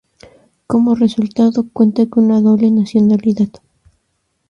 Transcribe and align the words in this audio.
Como 0.65 0.95
resultado, 0.95 1.63
cuenta 1.71 2.07
con 2.09 2.27
la 2.27 2.41
doble 2.41 2.71
nacionalidad. 2.71 3.49